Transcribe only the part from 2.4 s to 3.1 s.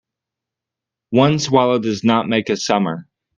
a summer.